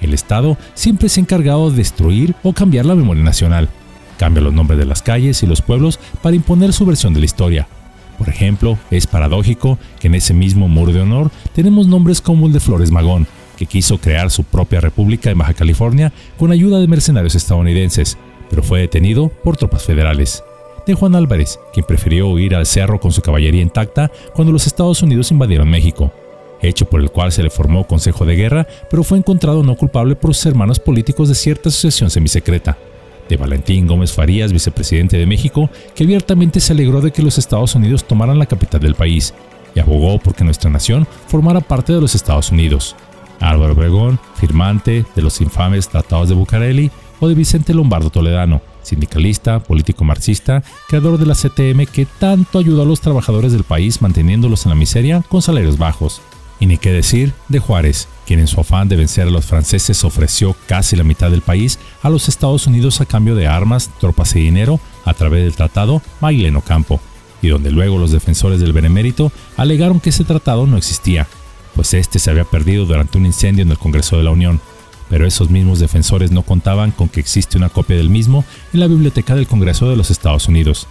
El 0.00 0.14
Estado 0.14 0.56
siempre 0.74 1.08
se 1.08 1.20
ha 1.20 1.22
encargado 1.22 1.70
de 1.70 1.78
destruir 1.78 2.34
o 2.42 2.52
cambiar 2.52 2.84
la 2.84 2.94
memoria 2.94 3.24
nacional, 3.24 3.68
Cambia 4.18 4.42
los 4.42 4.52
nombres 4.52 4.78
de 4.78 4.84
las 4.84 5.00
calles 5.00 5.42
y 5.42 5.46
los 5.46 5.62
pueblos 5.62 6.00
para 6.22 6.36
imponer 6.36 6.72
su 6.72 6.84
versión 6.84 7.14
de 7.14 7.20
la 7.20 7.26
historia. 7.26 7.68
Por 8.18 8.28
ejemplo, 8.28 8.76
es 8.90 9.06
paradójico 9.06 9.78
que 10.00 10.08
en 10.08 10.16
ese 10.16 10.34
mismo 10.34 10.66
muro 10.66 10.92
de 10.92 11.00
honor 11.00 11.30
tenemos 11.54 11.86
nombres 11.86 12.20
como 12.20 12.46
el 12.48 12.52
de 12.52 12.58
Flores 12.58 12.90
Magón, 12.90 13.28
que 13.56 13.66
quiso 13.66 13.98
crear 13.98 14.30
su 14.30 14.42
propia 14.42 14.80
república 14.80 15.30
en 15.30 15.38
Baja 15.38 15.54
California 15.54 16.12
con 16.36 16.50
ayuda 16.50 16.80
de 16.80 16.88
mercenarios 16.88 17.36
estadounidenses, 17.36 18.18
pero 18.50 18.64
fue 18.64 18.80
detenido 18.80 19.28
por 19.28 19.56
tropas 19.56 19.84
federales. 19.84 20.42
De 20.84 20.94
Juan 20.94 21.14
Álvarez, 21.14 21.60
quien 21.72 21.86
prefirió 21.86 22.28
huir 22.28 22.56
al 22.56 22.66
cerro 22.66 22.98
con 22.98 23.12
su 23.12 23.22
caballería 23.22 23.62
intacta 23.62 24.10
cuando 24.34 24.52
los 24.52 24.66
Estados 24.66 25.00
Unidos 25.02 25.30
invadieron 25.30 25.70
México, 25.70 26.12
hecho 26.60 26.88
por 26.88 27.00
el 27.00 27.10
cual 27.10 27.30
se 27.30 27.44
le 27.44 27.50
formó 27.50 27.86
Consejo 27.86 28.24
de 28.24 28.34
Guerra, 28.34 28.66
pero 28.90 29.04
fue 29.04 29.18
encontrado 29.18 29.62
no 29.62 29.76
culpable 29.76 30.16
por 30.16 30.34
sus 30.34 30.46
hermanos 30.46 30.80
políticos 30.80 31.28
de 31.28 31.36
cierta 31.36 31.68
asociación 31.68 32.10
semisecreta 32.10 32.78
de 33.28 33.36
Valentín 33.36 33.86
Gómez 33.86 34.12
Farías, 34.12 34.52
vicepresidente 34.52 35.16
de 35.16 35.26
México, 35.26 35.70
que 35.94 36.04
abiertamente 36.04 36.60
se 36.60 36.72
alegró 36.72 37.00
de 37.00 37.12
que 37.12 37.22
los 37.22 37.38
Estados 37.38 37.74
Unidos 37.74 38.06
tomaran 38.06 38.38
la 38.38 38.46
capital 38.46 38.80
del 38.80 38.94
país 38.94 39.34
y 39.74 39.80
abogó 39.80 40.18
porque 40.18 40.44
nuestra 40.44 40.70
nación 40.70 41.06
formara 41.26 41.60
parte 41.60 41.92
de 41.92 42.00
los 42.00 42.14
Estados 42.14 42.50
Unidos. 42.50 42.96
Álvaro 43.40 43.74
Obregón, 43.74 44.18
firmante 44.34 45.04
de 45.14 45.22
los 45.22 45.40
infames 45.40 45.88
tratados 45.88 46.28
de 46.28 46.34
Bucareli, 46.34 46.90
o 47.20 47.28
de 47.28 47.34
Vicente 47.34 47.74
Lombardo 47.74 48.10
Toledano, 48.10 48.60
sindicalista, 48.82 49.58
político 49.60 50.04
marxista, 50.04 50.62
creador 50.88 51.18
de 51.18 51.26
la 51.26 51.34
CTM 51.34 51.86
que 51.86 52.06
tanto 52.06 52.58
ayudó 52.58 52.82
a 52.82 52.86
los 52.86 53.00
trabajadores 53.00 53.52
del 53.52 53.64
país 53.64 54.00
manteniéndolos 54.00 54.64
en 54.64 54.70
la 54.70 54.76
miseria 54.76 55.22
con 55.28 55.42
salarios 55.42 55.78
bajos. 55.78 56.20
Y 56.60 56.66
ni 56.66 56.78
qué 56.78 56.92
decir 56.92 57.34
de 57.48 57.60
Juárez, 57.60 58.08
quien 58.26 58.40
en 58.40 58.48
su 58.48 58.60
afán 58.60 58.88
de 58.88 58.96
vencer 58.96 59.28
a 59.28 59.30
los 59.30 59.46
franceses 59.46 60.04
ofreció 60.04 60.56
casi 60.66 60.96
la 60.96 61.04
mitad 61.04 61.30
del 61.30 61.42
país 61.42 61.78
a 62.02 62.10
los 62.10 62.28
Estados 62.28 62.66
Unidos 62.66 63.00
a 63.00 63.06
cambio 63.06 63.34
de 63.34 63.46
armas, 63.46 63.90
tropas 64.00 64.34
y 64.34 64.40
dinero 64.40 64.80
a 65.04 65.14
través 65.14 65.44
del 65.44 65.54
tratado 65.54 66.02
Maileno 66.20 66.60
Campo, 66.60 67.00
y 67.42 67.48
donde 67.48 67.70
luego 67.70 67.98
los 67.98 68.10
defensores 68.10 68.60
del 68.60 68.72
benemérito 68.72 69.30
alegaron 69.56 70.00
que 70.00 70.10
ese 70.10 70.24
tratado 70.24 70.66
no 70.66 70.76
existía, 70.76 71.28
pues 71.74 71.94
este 71.94 72.18
se 72.18 72.30
había 72.30 72.44
perdido 72.44 72.86
durante 72.86 73.18
un 73.18 73.26
incendio 73.26 73.62
en 73.62 73.70
el 73.70 73.78
Congreso 73.78 74.16
de 74.16 74.24
la 74.24 74.30
Unión. 74.30 74.60
Pero 75.08 75.26
esos 75.26 75.48
mismos 75.48 75.78
defensores 75.78 76.32
no 76.32 76.42
contaban 76.42 76.90
con 76.90 77.08
que 77.08 77.20
existe 77.20 77.56
una 77.56 77.70
copia 77.70 77.96
del 77.96 78.10
mismo 78.10 78.44
en 78.74 78.80
la 78.80 78.88
biblioteca 78.88 79.34
del 79.34 79.46
Congreso 79.46 79.88
de 79.88 79.96
los 79.96 80.10
Estados 80.10 80.48
Unidos, 80.48 80.86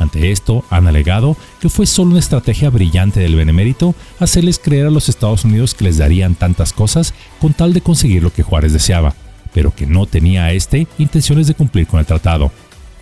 ante 0.00 0.32
esto, 0.32 0.64
han 0.70 0.86
alegado 0.86 1.36
que 1.60 1.68
fue 1.68 1.86
solo 1.86 2.10
una 2.10 2.20
estrategia 2.20 2.70
brillante 2.70 3.20
del 3.20 3.36
benemérito 3.36 3.94
hacerles 4.18 4.58
creer 4.58 4.86
a 4.86 4.90
los 4.90 5.08
Estados 5.08 5.44
Unidos 5.44 5.74
que 5.74 5.84
les 5.84 5.98
darían 5.98 6.34
tantas 6.34 6.72
cosas 6.72 7.14
con 7.40 7.52
tal 7.52 7.74
de 7.74 7.82
conseguir 7.82 8.22
lo 8.22 8.32
que 8.32 8.42
Juárez 8.42 8.72
deseaba, 8.72 9.14
pero 9.52 9.74
que 9.74 9.86
no 9.86 10.06
tenía 10.06 10.44
a 10.44 10.52
este 10.52 10.86
intenciones 10.98 11.46
de 11.46 11.54
cumplir 11.54 11.86
con 11.86 12.00
el 12.00 12.06
tratado. 12.06 12.50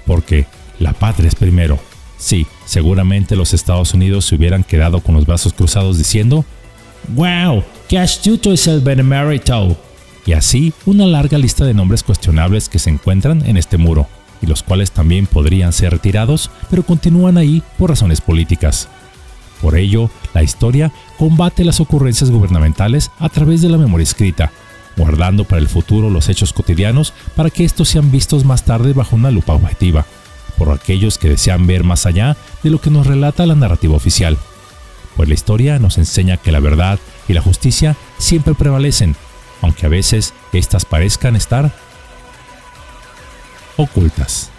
Porque 0.07 0.47
la 0.81 0.93
patria 0.93 1.29
es 1.29 1.35
primero. 1.35 1.79
Sí, 2.17 2.47
seguramente 2.65 3.37
los 3.37 3.55
Estados 3.55 3.95
Unidos 3.95 4.25
se 4.25 4.35
hubieran 4.35 4.65
quedado 4.65 5.01
con 5.01 5.15
los 5.15 5.25
brazos 5.25 5.53
cruzados 5.53 5.99
diciendo, 5.99 6.45
¡Wow! 7.15 7.63
¡Qué 7.89 7.99
astuto 7.99 8.53
es 8.53 8.67
el 8.67 8.81
benemérito! 8.81 9.77
Y 10.27 10.33
así 10.33 10.73
una 10.85 11.07
larga 11.07 11.39
lista 11.39 11.65
de 11.65 11.75
nombres 11.75 12.03
cuestionables 12.03 12.69
que 12.69 12.79
se 12.79 12.91
encuentran 12.91 13.47
en 13.47 13.57
este 13.57 13.79
muro 13.79 14.09
y 14.43 14.47
los 14.47 14.63
cuales 14.63 14.91
también 14.91 15.27
podrían 15.27 15.73
ser 15.73 15.93
retirados, 15.93 16.51
pero 16.71 16.83
continúan 16.83 17.39
ahí 17.39 17.63
por 17.77 17.91
razones 17.91 18.21
políticas. 18.21 18.89
Por 19.61 19.77
ello, 19.77 20.11
la 20.35 20.43
historia 20.43 20.93
combate 21.19 21.65
las 21.65 21.81
ocurrencias 21.81 22.31
gubernamentales 22.31 23.11
a 23.19 23.29
través 23.29 23.61
de 23.61 23.69
la 23.69 23.79
memoria 23.79 24.05
escrita, 24.05 24.53
guardando 24.97 25.45
para 25.45 25.61
el 25.61 25.69
futuro 25.69 26.11
los 26.11 26.29
hechos 26.29 26.53
cotidianos 26.53 27.13
para 27.35 27.51
que 27.51 27.65
estos 27.65 27.89
sean 27.89 28.11
vistos 28.11 28.45
más 28.45 28.65
tarde 28.65 28.93
bajo 28.93 29.17
una 29.17 29.31
lupa 29.31 29.55
objetiva, 29.55 30.07
por 30.57 30.71
aquellos 30.71 31.19
que 31.19 31.29
desean 31.29 31.67
ver 31.67 31.85
más 31.85 32.07
allá 32.07 32.37
de 32.63 32.71
lo 32.71 32.81
que 32.81 32.91
nos 32.91 33.07
relata 33.07 33.47
la 33.47 33.55
narrativa 33.55 33.97
oficial. 33.97 34.39
Pues 35.17 35.29
la 35.29 35.35
historia 35.35 35.79
nos 35.79 35.99
enseña 35.99 36.37
que 36.37 36.53
la 36.53 36.61
verdad 36.61 36.99
y 37.27 37.33
la 37.33 37.43
justicia 37.43 37.97
siempre 38.19 38.55
prevalecen, 38.55 39.17
aunque 39.63 39.87
a 39.87 39.89
veces 39.89 40.35
éstas 40.53 40.85
parezcan 40.85 41.35
estar 41.35 41.73
ocultas. 43.79 44.51